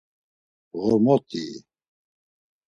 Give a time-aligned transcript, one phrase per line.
[0.81, 1.47] Ğormotii?